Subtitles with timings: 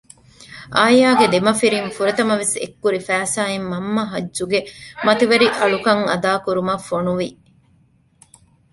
[0.77, 4.59] އާޔާގެ ދެމަފިރިން ފުރަތަމަވެސް އެއްކުރި ފައިސާއިން މަންމަ ހައްޖުގެ
[5.05, 7.27] މަތިވެރި އަޅުކަން އަދާކުރުމަށް ފޮނުވި